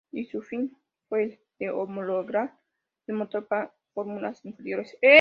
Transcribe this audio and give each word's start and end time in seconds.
Y 0.11 0.25
su 0.25 0.41
fin 0.41 0.75
fue 1.07 1.23
el 1.23 1.39
de 1.59 1.69
homologar 1.69 2.57
el 3.05 3.15
motor 3.15 3.47
para 3.47 3.71
fórmulas 3.93 4.43
inferiores. 4.45 4.97